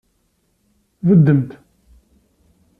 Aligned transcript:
Beddemt! 1.07 1.51